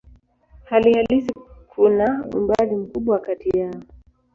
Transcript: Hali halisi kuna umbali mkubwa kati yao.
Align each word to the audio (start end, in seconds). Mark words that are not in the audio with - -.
Hali 0.65 0.93
halisi 0.93 1.31
kuna 1.69 2.25
umbali 2.33 2.75
mkubwa 2.75 3.19
kati 3.19 3.57
yao. 3.57 3.81